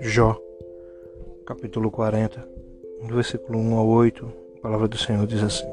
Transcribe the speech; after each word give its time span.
Jó, 0.00 0.36
capítulo 1.46 1.90
40, 1.90 2.44
do 3.06 3.14
versículo 3.14 3.58
1 3.58 3.76
ao 3.76 3.86
8, 3.86 4.32
a 4.56 4.60
palavra 4.60 4.88
do 4.88 4.98
Senhor 4.98 5.26
diz 5.26 5.42
assim: 5.42 5.68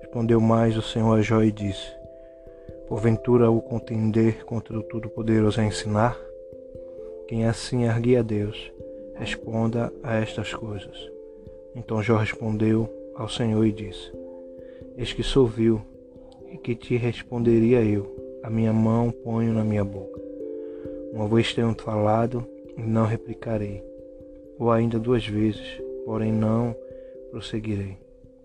Respondeu 0.00 0.40
mais 0.40 0.76
o 0.76 0.82
Senhor 0.82 1.18
a 1.18 1.22
Jó 1.22 1.42
e 1.42 1.50
disse: 1.50 1.90
Porventura 2.88 3.50
o 3.50 3.62
contender 3.62 4.44
contra 4.44 4.78
o 4.78 4.82
Todo-Poderoso 4.82 5.60
é 5.60 5.66
ensinar? 5.66 6.18
Quem 7.26 7.46
assim 7.46 7.84
ergue 7.84 8.16
a 8.16 8.22
Deus, 8.22 8.70
responda 9.14 9.92
a 10.02 10.16
estas 10.16 10.52
coisas. 10.52 11.10
Então 11.74 12.02
Jó 12.02 12.16
respondeu 12.16 12.88
ao 13.14 13.28
Senhor 13.28 13.64
e 13.64 13.72
disse: 13.72 14.12
Eis 14.96 15.12
que 15.12 15.22
sou 15.22 15.46
vil, 15.46 15.80
e 16.50 16.58
que 16.58 16.74
te 16.74 16.96
responderia 16.96 17.82
eu, 17.82 18.14
a 18.42 18.50
minha 18.50 18.72
mão 18.72 19.10
ponho 19.10 19.52
na 19.52 19.64
minha 19.64 19.84
boca. 19.84 20.20
Uma 21.12 21.28
vez 21.28 21.52
tenho 21.54 21.74
falado, 21.74 22.46
não 22.76 23.06
replicarei, 23.06 23.82
ou 24.58 24.70
ainda 24.70 24.98
duas 24.98 25.26
vezes, 25.26 25.82
porém 26.04 26.32
não 26.32 26.74
prosseguirei. 27.30 27.96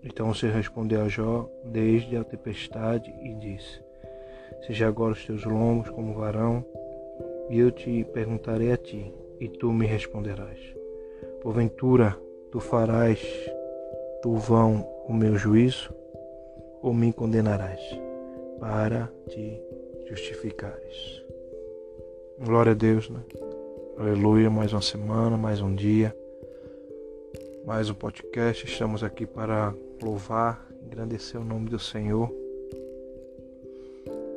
Então 0.02 0.34
Senhor 0.34 0.54
respondeu 0.54 1.02
a 1.02 1.08
Jó 1.08 1.48
desde 1.64 2.16
a 2.16 2.24
tempestade 2.24 3.12
e 3.22 3.34
disse: 3.34 3.80
Seja 4.66 4.88
agora 4.88 5.12
os 5.12 5.24
teus 5.24 5.44
lombos 5.44 5.88
como 5.90 6.14
varão, 6.14 6.64
e 7.48 7.58
eu 7.58 7.70
te 7.70 8.04
perguntarei 8.12 8.72
a 8.72 8.76
ti, 8.76 9.12
e 9.40 9.48
tu 9.48 9.72
me 9.72 9.86
responderás. 9.86 10.58
Porventura 11.42 12.16
tu 12.50 12.60
farás 12.60 13.20
tu 14.22 14.34
vão 14.36 14.88
o 15.06 15.12
meu 15.12 15.36
juízo, 15.36 15.92
ou 16.84 16.92
me 16.92 17.14
condenarás, 17.14 17.80
para 18.60 19.10
te 19.30 19.58
justificares. 20.06 21.24
Glória 22.38 22.72
a 22.72 22.74
Deus, 22.74 23.08
né? 23.08 23.20
Aleluia, 23.96 24.50
mais 24.50 24.70
uma 24.70 24.82
semana, 24.82 25.34
mais 25.38 25.62
um 25.62 25.74
dia, 25.74 26.14
mais 27.64 27.88
um 27.88 27.94
podcast. 27.94 28.66
Estamos 28.66 29.02
aqui 29.02 29.24
para 29.24 29.74
louvar, 30.02 30.68
engrandecer 30.84 31.40
o 31.40 31.44
nome 31.44 31.70
do 31.70 31.78
Senhor 31.78 32.30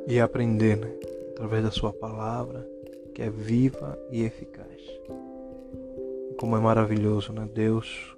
e 0.06 0.18
aprender, 0.18 0.78
né? 0.78 0.90
Através 1.32 1.62
da 1.62 1.70
Sua 1.70 1.92
palavra, 1.92 2.66
que 3.14 3.20
é 3.20 3.28
viva 3.28 3.98
e 4.10 4.24
eficaz. 4.24 4.82
Como 6.40 6.56
é 6.56 6.60
maravilhoso, 6.60 7.30
né? 7.30 7.46
Deus 7.52 8.16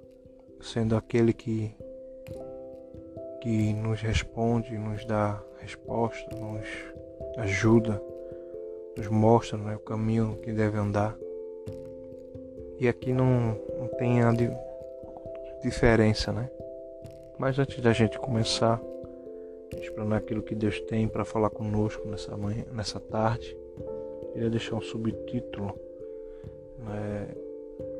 sendo 0.61 0.95
aquele 0.95 1.33
que 1.33 1.75
que 3.41 3.73
nos 3.73 3.99
responde, 4.01 4.77
nos 4.77 5.03
dá 5.03 5.43
resposta, 5.59 6.29
nos 6.35 6.65
ajuda, 7.37 8.01
nos 8.95 9.07
mostra 9.07 9.57
né, 9.57 9.75
o 9.75 9.79
caminho 9.79 10.37
que 10.41 10.53
deve 10.53 10.77
andar. 10.77 11.17
E 12.79 12.87
aqui 12.87 13.11
não, 13.11 13.59
não 13.77 13.87
tem 13.97 14.21
a 14.21 14.31
diferença, 15.61 16.31
né? 16.31 16.49
Mas 17.37 17.57
antes 17.57 17.81
da 17.81 17.91
gente 17.91 18.19
começar, 18.19 18.79
explanar 19.79 20.19
aquilo 20.19 20.43
que 20.43 20.55
Deus 20.55 20.79
tem 20.81 21.07
para 21.07 21.25
falar 21.25 21.49
conosco 21.49 22.07
nessa 22.07 22.35
manhã, 22.37 22.65
nessa 22.71 22.99
tarde, 22.99 23.57
queria 24.33 24.49
deixar 24.49 24.75
um 24.75 24.81
subtítulo 24.81 25.75
né, 26.79 27.27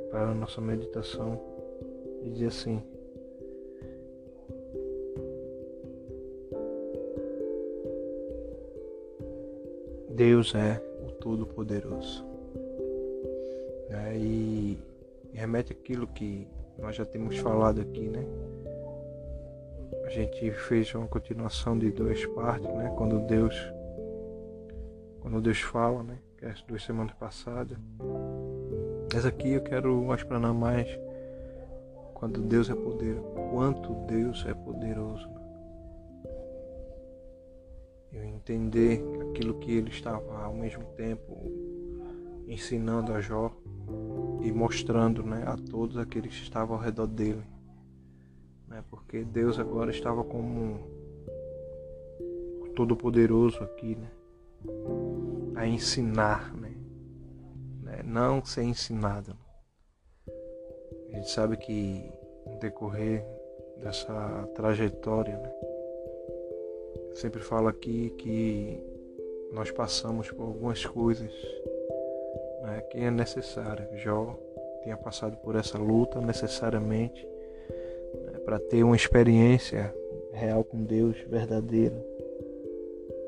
para 0.09 0.29
a 0.29 0.33
nossa 0.33 0.61
meditação 0.61 1.39
e 2.23 2.29
dizer 2.29 2.47
assim: 2.47 2.83
Deus 10.21 10.53
é 10.53 10.79
o 11.03 11.09
Todo-Poderoso 11.13 12.23
né? 13.89 14.15
e, 14.15 14.77
remete 15.33 15.73
aquilo 15.73 16.05
que 16.05 16.47
nós 16.77 16.95
já 16.95 17.03
temos 17.03 17.39
falado 17.39 17.81
aqui, 17.81 18.07
né? 18.07 18.23
A 20.05 20.09
gente 20.09 20.51
fez 20.51 20.93
uma 20.93 21.07
continuação 21.07 21.75
de 21.75 21.89
duas 21.89 22.23
partes, 22.23 22.71
né? 22.71 22.93
Quando 22.95 23.17
Deus, 23.25 23.55
quando 25.21 25.41
Deus 25.41 25.59
fala, 25.59 26.03
né? 26.03 26.19
Que 26.37 26.45
é 26.45 26.49
as 26.49 26.61
duas 26.61 26.83
semanas 26.83 27.13
passadas. 27.13 27.79
Mas 29.11 29.25
aqui 29.25 29.53
eu 29.53 29.61
quero 29.63 30.13
explanar 30.13 30.53
mais 30.53 30.87
quando 32.13 32.41
Deus 32.41 32.69
é 32.69 32.75
poderoso, 32.75 33.27
quanto 33.49 33.91
Deus 34.05 34.45
é 34.47 34.53
poderoso. 34.53 35.27
Eu 38.13 38.23
entender 38.23 39.01
aquilo 39.31 39.55
que 39.55 39.71
ele 39.71 39.89
estava 39.89 40.43
ao 40.43 40.53
mesmo 40.53 40.83
tempo 40.95 41.51
ensinando 42.47 43.13
a 43.13 43.21
Jó 43.21 43.51
e 44.41 44.51
mostrando 44.51 45.23
né, 45.23 45.43
a 45.47 45.55
todos 45.55 45.97
aqueles 45.97 46.35
que 46.35 46.43
estavam 46.43 46.75
ao 46.75 46.81
redor 46.81 47.07
dele. 47.07 47.43
Né, 48.67 48.83
porque 48.89 49.23
Deus 49.23 49.57
agora 49.57 49.89
estava 49.89 50.23
como 50.23 50.79
todo-poderoso 52.75 53.63
aqui, 53.63 53.95
né, 53.95 54.11
a 55.55 55.65
ensinar, 55.65 56.53
né, 56.55 56.73
né, 57.81 58.01
não 58.03 58.43
ser 58.43 58.63
ensinado. 58.63 59.35
A 61.09 61.15
gente 61.15 61.29
sabe 61.29 61.57
que 61.57 62.11
no 62.45 62.57
decorrer 62.59 63.25
dessa 63.79 64.49
trajetória, 64.55 65.37
né, 65.37 65.51
sempre 67.13 67.41
falo 67.41 67.67
aqui 67.67 68.09
que 68.17 68.90
nós 69.51 69.69
passamos 69.69 70.31
por 70.31 70.43
algumas 70.43 70.85
coisas 70.85 71.31
né, 72.61 72.81
que 72.89 72.99
é 72.99 73.11
necessário. 73.11 73.85
Jó 73.97 74.37
tinha 74.83 74.97
passado 74.97 75.37
por 75.37 75.55
essa 75.55 75.77
luta 75.77 76.19
necessariamente 76.21 77.27
né, 78.25 78.39
para 78.45 78.59
ter 78.59 78.83
uma 78.83 78.95
experiência 78.95 79.93
real 80.31 80.63
com 80.63 80.83
Deus, 80.83 81.17
verdadeira. 81.27 81.95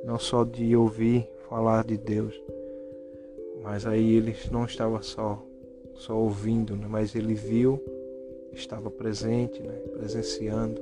Não 0.03 0.17
só 0.17 0.43
de 0.43 0.75
ouvir 0.75 1.29
falar 1.49 1.83
de 1.83 1.97
Deus, 1.97 2.41
mas 3.61 3.85
aí 3.85 4.15
ele 4.15 4.35
não 4.51 4.65
estava 4.65 5.01
só, 5.01 5.41
só 5.93 6.17
ouvindo, 6.17 6.75
né, 6.75 6.85
mas 6.87 7.15
ele 7.15 7.33
viu, 7.33 7.83
estava 8.53 8.89
presente, 8.89 9.61
né, 9.61 9.75
presenciando. 9.93 10.81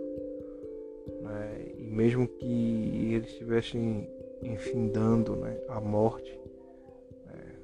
Né, 1.22 1.66
e 1.78 1.84
mesmo 1.90 2.28
que 2.28 3.14
ele 3.16 3.26
estivesse 3.26 3.78
enfindando 4.42 5.36
né, 5.36 5.58
a 5.70 5.80
morte, 5.80 6.42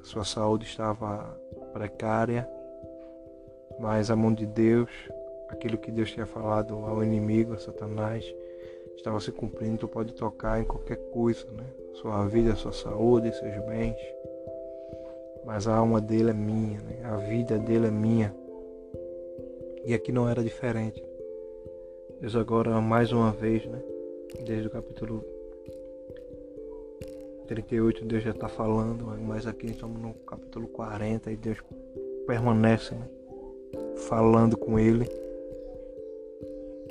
sua 0.08 0.24
saúde 0.24 0.66
estava 0.66 1.38
precária, 1.74 2.50
mas 3.78 4.10
a 4.10 4.16
mão 4.16 4.34
de 4.34 4.46
Deus, 4.46 4.90
aquilo 5.50 5.78
que 5.78 5.92
Deus 5.92 6.12
tinha 6.12 6.26
falado 6.26 6.76
ao 6.76 7.04
inimigo, 7.04 7.54
a 7.54 7.58
Satanás, 7.58 8.26
estava 8.96 9.20
se 9.20 9.34
cumprindo. 9.34 9.80
Tu 9.80 9.88
pode 9.90 10.14
tocar 10.14 10.62
em 10.62 10.64
qualquer 10.64 10.98
coisa, 11.12 11.46
né? 11.52 11.66
Sua 11.96 12.26
vida, 12.26 12.56
sua 12.56 12.72
saúde, 12.72 13.36
seus 13.36 13.58
bens. 13.66 13.98
Mas 15.46 15.68
a 15.68 15.76
alma 15.76 16.00
dele 16.00 16.30
é 16.30 16.34
minha, 16.34 16.80
né? 16.80 17.02
A 17.04 17.18
vida 17.18 17.60
dele 17.60 17.88
é 17.88 17.92
minha. 17.92 18.34
E 19.84 19.94
aqui 19.94 20.14
não 20.14 20.30
era 20.30 20.42
diferente. 20.42 21.04
Deus 22.22 22.36
agora 22.36 22.80
mais 22.80 23.12
uma 23.12 23.32
vez, 23.32 23.66
né? 23.66 23.82
Desde 24.46 24.68
o 24.68 24.72
capítulo 24.72 25.22
38 27.48 28.06
Deus 28.06 28.24
já 28.24 28.32
está 28.32 28.50
falando, 28.50 29.06
mas 29.26 29.48
aqui 29.48 29.68
estamos 29.68 30.02
no 30.02 30.14
capítulo 30.14 30.68
40 30.68 31.32
e 31.32 31.38
Deus 31.38 31.58
permanece 32.28 32.94
né, 32.94 33.08
falando 34.10 34.58
com 34.58 34.78
ele 34.78 35.08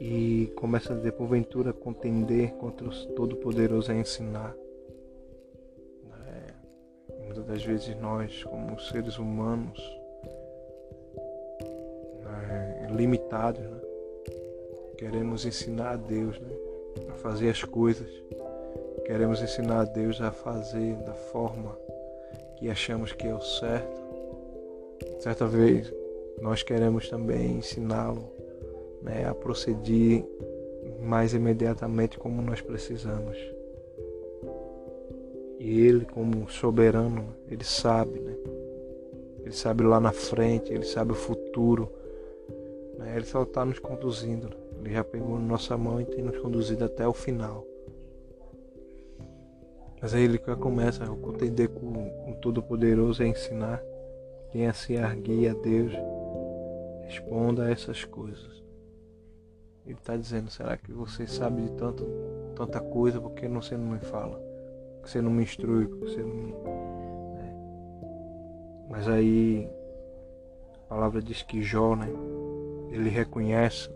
e 0.00 0.50
começa 0.56 0.92
a 0.92 0.96
dizer, 0.96 1.12
porventura, 1.12 1.72
contender 1.72 2.52
contra 2.54 2.86
o 2.86 3.06
Todo-Poderoso 3.14 3.92
é 3.92 4.00
ensinar. 4.00 4.54
É, 6.26 7.24
muitas 7.24 7.44
das 7.44 7.62
vezes 7.62 7.94
nós, 8.00 8.42
como 8.44 8.78
seres 8.80 9.18
humanos, 9.18 9.78
é, 12.50 12.86
limitados, 12.92 13.60
né, 13.62 13.80
queremos 14.96 15.44
ensinar 15.44 15.92
a 15.92 15.96
Deus 15.96 16.38
né, 16.40 16.56
a 17.10 17.14
fazer 17.14 17.50
as 17.50 17.62
coisas 17.62 18.08
Queremos 19.06 19.40
ensinar 19.40 19.82
a 19.82 19.84
Deus 19.84 20.20
a 20.20 20.32
fazer 20.32 20.96
da 20.96 21.14
forma 21.14 21.78
que 22.56 22.68
achamos 22.68 23.12
que 23.12 23.24
é 23.28 23.32
o 23.32 23.40
certo. 23.40 24.00
Certa 25.20 25.46
vez 25.46 25.94
nós 26.42 26.64
queremos 26.64 27.08
também 27.08 27.58
ensiná-lo 27.58 28.28
né, 29.00 29.24
a 29.24 29.32
proceder 29.32 30.24
mais 31.00 31.34
imediatamente 31.34 32.18
como 32.18 32.42
nós 32.42 32.60
precisamos. 32.60 33.38
E 35.60 35.86
ele, 35.86 36.04
como 36.04 36.50
soberano, 36.50 37.32
ele 37.48 37.62
sabe, 37.62 38.18
né? 38.18 38.36
Ele 39.38 39.54
sabe 39.54 39.84
lá 39.84 40.00
na 40.00 40.10
frente, 40.10 40.72
ele 40.72 40.84
sabe 40.84 41.12
o 41.12 41.14
futuro. 41.14 41.88
Né? 42.98 43.14
Ele 43.14 43.24
só 43.24 43.44
está 43.44 43.64
nos 43.64 43.78
conduzindo. 43.78 44.50
Ele 44.80 44.92
já 44.92 45.04
pegou 45.04 45.38
nossa 45.38 45.78
mão 45.78 46.00
e 46.00 46.04
tem 46.04 46.24
nos 46.24 46.36
conduzido 46.38 46.84
até 46.84 47.06
o 47.06 47.12
final. 47.12 47.64
Mas 50.06 50.14
aí 50.14 50.22
ele 50.22 50.38
começa 50.38 51.02
a 51.02 51.08
contender 51.08 51.68
com 51.68 52.30
o 52.30 52.36
Todo-Poderoso 52.40 53.24
a 53.24 53.26
ensinar 53.26 53.82
quem 54.52 54.68
a 54.68 54.72
se 54.72 54.96
a 54.96 55.12
Deus 55.12 55.92
responda 57.02 57.64
a 57.64 57.70
essas 57.72 58.04
coisas. 58.04 58.62
Ele 59.84 59.96
está 59.96 60.16
dizendo, 60.16 60.48
será 60.48 60.76
que 60.76 60.92
você 60.92 61.26
sabe 61.26 61.62
de 61.62 61.72
tanto, 61.72 62.06
tanta 62.54 62.78
coisa 62.78 63.20
porque 63.20 63.48
você 63.48 63.76
não 63.76 63.94
me 63.94 63.98
fala? 63.98 64.38
Porque 64.94 65.10
você 65.10 65.20
não 65.20 65.32
me 65.32 65.42
instrui, 65.42 65.88
porque 65.88 66.04
você 66.04 66.20
não 66.20 66.36
me. 66.36 66.52
Né? 66.52 67.56
Mas 68.88 69.08
aí 69.08 69.68
a 70.84 70.88
palavra 70.88 71.20
diz 71.20 71.42
que 71.42 71.60
Jó, 71.62 71.96
né? 71.96 72.06
Ele 72.92 73.08
reconhece 73.08 73.90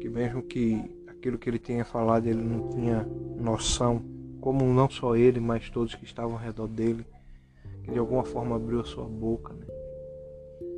que 0.00 0.08
mesmo 0.08 0.44
que 0.44 0.80
aquilo 1.08 1.36
que 1.38 1.50
ele 1.50 1.58
tinha 1.58 1.84
falado 1.84 2.28
ele 2.28 2.40
não 2.40 2.68
tinha 2.68 3.04
noção, 3.36 4.16
como 4.40 4.64
não 4.64 4.88
só 4.88 5.16
ele, 5.16 5.40
mas 5.40 5.70
todos 5.70 5.94
que 5.94 6.04
estavam 6.04 6.32
ao 6.32 6.38
redor 6.38 6.68
dele, 6.68 7.04
que 7.82 7.90
de 7.90 7.98
alguma 7.98 8.24
forma 8.24 8.56
abriu 8.56 8.80
a 8.80 8.84
sua 8.84 9.04
boca, 9.04 9.52
né? 9.54 9.66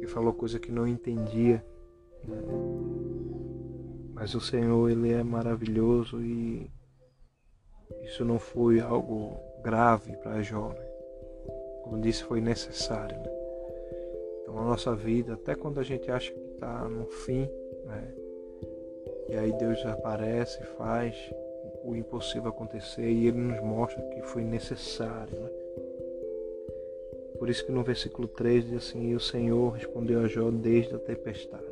E 0.00 0.06
falou 0.06 0.32
coisa 0.32 0.58
que 0.58 0.72
não 0.72 0.86
entendia. 0.86 1.64
Né? 2.26 2.36
Mas 4.14 4.34
o 4.34 4.40
Senhor, 4.40 4.90
Ele 4.90 5.12
é 5.12 5.22
maravilhoso 5.22 6.20
e 6.22 6.70
isso 8.02 8.24
não 8.24 8.38
foi 8.38 8.80
algo 8.80 9.36
grave 9.62 10.16
para 10.18 10.42
Jó. 10.42 10.68
Né? 10.70 10.86
Como 11.84 12.00
disse, 12.00 12.24
foi 12.24 12.40
necessário. 12.40 13.16
Né? 13.18 13.30
Então 14.42 14.58
a 14.58 14.64
nossa 14.64 14.94
vida, 14.94 15.34
até 15.34 15.54
quando 15.54 15.80
a 15.80 15.82
gente 15.82 16.10
acha 16.10 16.32
que 16.32 16.40
está 16.54 16.88
no 16.88 17.06
fim, 17.06 17.48
né? 17.84 18.14
e 19.28 19.36
aí 19.36 19.52
Deus 19.52 19.84
aparece, 19.84 20.62
faz 20.76 21.14
o 21.84 21.96
impossível 21.96 22.50
acontecer 22.50 23.08
e 23.08 23.26
Ele 23.26 23.38
nos 23.38 23.60
mostra 23.60 24.02
que 24.10 24.22
foi 24.22 24.42
necessário. 24.42 25.38
Né? 25.38 25.50
Por 27.38 27.48
isso 27.48 27.64
que 27.64 27.72
no 27.72 27.82
versículo 27.82 28.28
3 28.28 28.66
diz 28.66 28.76
assim, 28.76 29.10
e 29.10 29.14
o 29.14 29.20
Senhor 29.20 29.70
respondeu 29.70 30.20
a 30.20 30.28
Jó 30.28 30.50
desde 30.50 30.94
a 30.94 30.98
tempestade. 30.98 31.64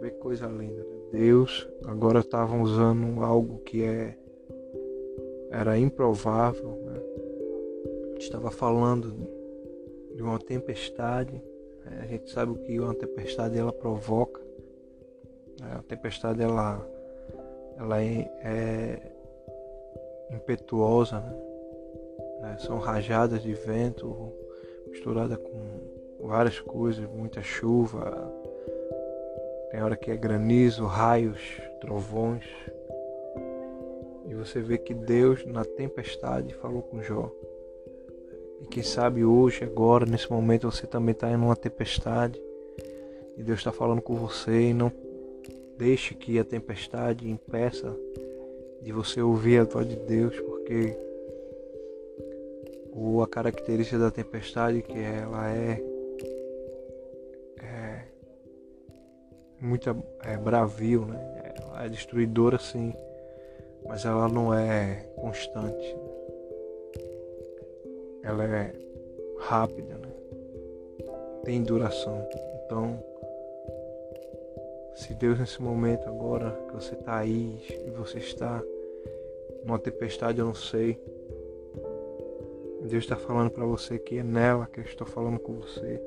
Vê 0.00 0.10
que 0.10 0.18
coisa 0.18 0.46
linda. 0.46 0.82
Né? 0.82 1.00
Deus 1.12 1.68
agora 1.86 2.20
estava 2.20 2.56
usando 2.56 3.22
algo 3.22 3.58
que 3.58 3.82
é 3.82 4.16
era 5.50 5.76
improvável. 5.76 6.78
Né? 6.84 7.00
Estava 8.18 8.50
falando 8.50 9.12
de 10.14 10.22
uma 10.22 10.38
tempestade. 10.38 11.42
Né? 11.84 12.00
A 12.02 12.06
gente 12.06 12.30
sabe 12.30 12.52
o 12.52 12.56
que 12.56 12.78
uma 12.78 12.94
tempestade 12.94 13.58
ela 13.58 13.72
provoca. 13.72 14.40
Né? 15.60 15.72
A 15.78 15.82
tempestade 15.82 16.40
ela, 16.40 16.86
ela 17.80 18.02
é, 18.02 18.30
é 18.44 18.98
impetuosa. 20.30 21.20
Né? 21.20 21.34
né? 22.42 22.56
São 22.58 22.78
rajadas 22.78 23.42
de 23.42 23.54
vento 23.54 24.32
misturada 24.88 25.36
com 25.36 26.26
várias 26.26 26.60
coisas, 26.60 27.08
muita 27.10 27.42
chuva, 27.42 28.30
tem 29.70 29.80
hora 29.82 29.96
que 29.96 30.10
é 30.10 30.16
granizo, 30.16 30.84
raios, 30.84 31.38
trovões. 31.80 32.44
E 34.26 34.34
você 34.34 34.60
vê 34.60 34.76
que 34.76 34.92
Deus 34.92 35.46
na 35.46 35.64
tempestade 35.64 36.52
falou 36.54 36.82
com 36.82 37.00
Jó. 37.00 37.30
E 38.60 38.66
quem 38.66 38.82
sabe 38.82 39.24
hoje, 39.24 39.64
agora, 39.64 40.04
nesse 40.04 40.30
momento, 40.30 40.70
você 40.70 40.86
também 40.86 41.12
está 41.12 41.30
em 41.30 41.36
uma 41.36 41.54
tempestade. 41.54 42.40
E 43.36 43.42
Deus 43.44 43.60
está 43.60 43.70
falando 43.70 44.02
com 44.02 44.16
você 44.16 44.70
e 44.70 44.74
não 44.74 44.92
deixe 45.80 46.14
que 46.14 46.38
a 46.38 46.44
tempestade 46.44 47.28
impeça 47.28 47.96
de 48.82 48.92
você 48.92 49.22
ouvir 49.22 49.60
a 49.60 49.64
voz 49.64 49.88
de 49.88 49.96
Deus, 49.96 50.38
porque 50.40 50.94
a 53.22 53.26
característica 53.26 53.98
da 53.98 54.10
tempestade 54.10 54.78
é 54.78 54.82
que 54.82 54.98
ela 54.98 55.50
é 55.50 55.82
muito 59.60 59.90
é, 60.24 60.36
bravio, 60.36 61.04
né? 61.04 61.54
Ela 61.62 61.84
é 61.84 61.88
destruidora 61.88 62.58
sim, 62.58 62.94
mas 63.86 64.04
ela 64.04 64.28
não 64.28 64.52
é 64.52 65.06
constante. 65.16 65.96
Ela 68.22 68.44
é 68.44 68.72
rápida, 69.38 69.96
né? 69.96 70.08
Tem 71.44 71.62
duração. 71.62 72.26
Então, 72.64 73.02
se 75.00 75.14
Deus 75.14 75.38
nesse 75.38 75.62
momento 75.62 76.06
agora 76.06 76.50
que 76.68 76.74
você 76.74 76.94
está 76.94 77.16
aí 77.16 77.58
e 77.86 77.90
você 77.90 78.18
está 78.18 78.62
numa 79.64 79.78
tempestade, 79.78 80.38
eu 80.38 80.44
não 80.44 80.54
sei. 80.54 81.00
Deus 82.82 83.04
está 83.04 83.16
falando 83.16 83.50
para 83.50 83.64
você 83.64 83.98
que 83.98 84.18
é 84.18 84.22
nela 84.22 84.66
que 84.66 84.78
eu 84.78 84.84
estou 84.84 85.06
falando 85.06 85.38
com 85.38 85.54
você. 85.54 86.02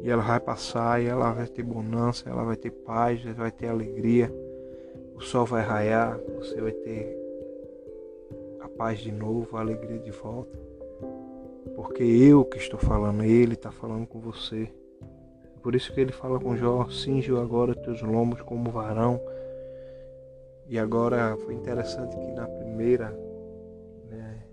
E 0.00 0.08
ela 0.08 0.22
vai 0.22 0.38
passar 0.38 1.02
e 1.02 1.06
ela 1.06 1.32
vai 1.32 1.48
ter 1.48 1.64
bonança, 1.64 2.30
ela 2.30 2.44
vai 2.44 2.56
ter 2.56 2.70
paz, 2.70 3.20
vai 3.24 3.50
ter 3.50 3.66
alegria. 3.66 4.32
O 5.16 5.20
sol 5.20 5.44
vai 5.44 5.62
raiar, 5.62 6.16
você 6.36 6.60
vai 6.60 6.72
ter 6.72 7.18
a 8.60 8.68
paz 8.68 9.00
de 9.00 9.10
novo, 9.10 9.56
a 9.56 9.60
alegria 9.60 9.98
de 9.98 10.12
volta. 10.12 10.56
Porque 11.74 12.04
eu 12.04 12.44
que 12.44 12.58
estou 12.58 12.78
falando, 12.78 13.24
ele 13.24 13.54
está 13.54 13.72
falando 13.72 14.06
com 14.06 14.20
você. 14.20 14.68
Por 15.64 15.74
isso 15.74 15.94
que 15.94 16.00
ele 16.02 16.12
fala 16.12 16.38
com 16.38 16.54
Jó, 16.54 16.86
cinge 16.90 17.34
agora 17.34 17.74
teus 17.74 18.02
lombos 18.02 18.42
como 18.42 18.70
varão. 18.70 19.18
E 20.68 20.78
agora 20.78 21.34
foi 21.38 21.54
interessante 21.54 22.14
que 22.14 22.32
na 22.32 22.46
primeira, 22.46 23.08
né, 24.10 24.44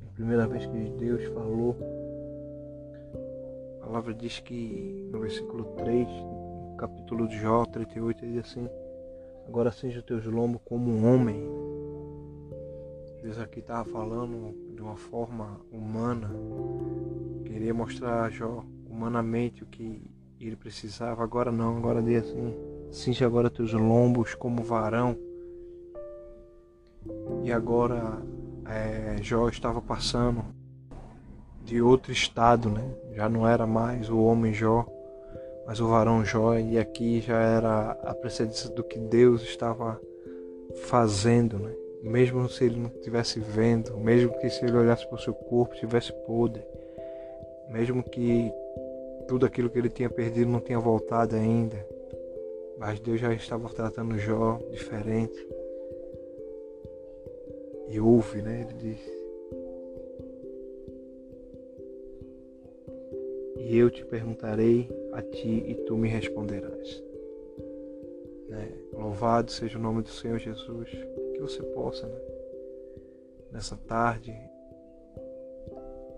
a 0.00 0.14
primeira 0.14 0.46
vez 0.46 0.64
que 0.64 0.90
Deus 0.90 1.24
falou 1.24 1.76
a 3.80 3.86
palavra 3.86 4.14
diz 4.14 4.38
que 4.38 5.08
no 5.10 5.18
versículo 5.18 5.64
3, 5.76 6.08
no 6.08 6.76
capítulo 6.78 7.26
de 7.26 7.36
Jó 7.36 7.66
38, 7.66 8.24
diz 8.24 8.46
assim: 8.46 8.68
Agora 9.48 9.72
seja 9.72 9.98
os 9.98 10.04
teus 10.04 10.24
lombos 10.24 10.62
como 10.64 10.88
um 10.88 11.12
homem. 11.12 11.44
Deus 13.22 13.40
aqui 13.40 13.58
estava 13.58 13.84
falando 13.90 14.54
de 14.72 14.80
uma 14.80 14.96
forma 14.96 15.60
humana, 15.72 16.30
queria 17.44 17.74
mostrar 17.74 18.22
a 18.22 18.30
Jó 18.30 18.64
humanamente 18.94 19.64
o 19.64 19.66
que 19.66 20.00
ele 20.40 20.56
precisava. 20.56 21.22
Agora 21.22 21.50
não, 21.50 21.76
agora 21.76 22.00
diz 22.00 22.22
assim: 22.22 22.54
cinge 22.92 23.24
agora 23.24 23.50
teus 23.50 23.72
lombos 23.72 24.34
como 24.34 24.62
varão. 24.62 25.18
E 27.42 27.52
agora 27.52 28.22
é, 28.66 29.16
Jó 29.20 29.48
estava 29.48 29.82
passando 29.82 30.44
de 31.64 31.82
outro 31.82 32.12
estado, 32.12 32.70
né? 32.70 32.94
Já 33.14 33.28
não 33.28 33.46
era 33.46 33.66
mais 33.66 34.08
o 34.08 34.18
homem 34.22 34.54
Jó, 34.54 34.86
mas 35.66 35.80
o 35.80 35.88
varão 35.88 36.24
Jó, 36.24 36.56
e 36.56 36.78
aqui 36.78 37.20
já 37.20 37.38
era 37.40 37.90
a 37.90 38.14
precedência 38.14 38.70
do 38.70 38.82
que 38.82 38.98
Deus 38.98 39.42
estava 39.42 40.00
fazendo, 40.86 41.58
né? 41.58 41.74
Mesmo 42.02 42.48
se 42.50 42.64
ele 42.64 42.78
não 42.78 42.90
estivesse 42.90 43.40
vendo, 43.40 43.96
mesmo 43.96 44.38
que 44.38 44.50
se 44.50 44.64
ele 44.64 44.76
olhasse 44.76 45.06
para 45.06 45.16
o 45.16 45.20
seu 45.20 45.32
corpo 45.32 45.74
tivesse 45.74 46.12
podre, 46.26 46.62
mesmo 47.70 48.02
que 48.02 48.52
tudo 49.34 49.46
aquilo 49.46 49.68
que 49.68 49.76
ele 49.76 49.90
tinha 49.90 50.08
perdido 50.08 50.48
não 50.48 50.60
tinha 50.60 50.78
voltado 50.78 51.34
ainda, 51.34 51.84
mas 52.78 53.00
Deus 53.00 53.20
já 53.20 53.34
estava 53.34 53.68
tratando 53.68 54.16
Jó 54.16 54.60
diferente. 54.70 55.36
E 57.88 57.98
ouve, 57.98 58.42
né? 58.42 58.60
Ele 58.60 58.74
diz: 58.74 59.00
e 63.58 63.76
eu 63.76 63.90
te 63.90 64.04
perguntarei 64.04 64.88
a 65.12 65.20
ti 65.20 65.64
e 65.66 65.74
tu 65.84 65.96
me 65.96 66.08
responderás. 66.08 67.02
Né? 68.48 68.68
Louvado 68.92 69.50
seja 69.50 69.76
o 69.76 69.82
nome 69.82 70.02
do 70.02 70.10
Senhor 70.10 70.38
Jesus, 70.38 70.88
que 71.32 71.40
você 71.40 71.60
possa, 71.60 72.06
né? 72.06 72.20
nessa 73.50 73.76
tarde, 73.78 74.32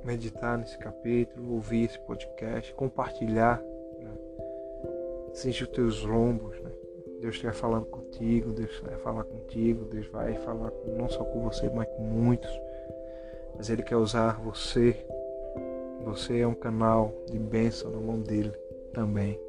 meditar 0.06 0.56
nesse 0.56 0.78
capítulo, 0.78 1.54
ouvir 1.54 1.84
esse 1.84 1.98
podcast, 1.98 2.72
compartilhar, 2.74 3.60
né? 3.98 4.10
Singe 5.34 5.64
os 5.64 5.70
teus 5.70 6.02
lombos, 6.04 6.58
né? 6.60 6.70
Deus 7.20 7.34
estiver 7.34 7.52
falando 7.52 7.86
contigo, 7.86 8.52
Deus 8.52 8.80
vai 8.80 8.96
falar 8.98 9.24
contigo, 9.24 9.84
Deus 9.86 10.06
vai 10.08 10.34
falar 10.34 10.70
com, 10.70 10.96
não 10.96 11.08
só 11.08 11.24
com 11.24 11.42
você, 11.42 11.68
mas 11.68 11.88
com 11.88 12.02
muitos. 12.02 12.50
Mas 13.56 13.68
Ele 13.68 13.82
quer 13.82 13.96
usar 13.96 14.40
você 14.40 15.04
você 16.06 16.38
é 16.38 16.46
um 16.46 16.54
canal 16.54 17.12
de 17.28 17.36
bênção 17.36 17.90
na 17.90 17.98
mão 17.98 18.20
dele 18.20 18.52
também. 18.92 19.40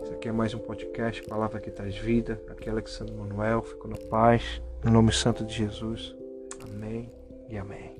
Isso 0.00 0.12
aqui 0.12 0.28
é 0.28 0.32
mais 0.32 0.54
um 0.54 0.60
podcast, 0.60 1.24
Palavra 1.24 1.58
que 1.58 1.72
traz 1.72 1.96
vida. 1.96 2.40
Aqui 2.48 2.68
é 2.68 2.72
Alexandre 2.72 3.12
Manuel, 3.12 3.62
fico 3.62 3.88
na 3.88 3.96
paz. 4.08 4.62
No 4.84 4.92
nome 4.92 5.12
santo 5.12 5.44
de 5.44 5.54
Jesus. 5.54 6.14
Amém 6.62 7.10
e 7.48 7.58
amém. 7.58 7.96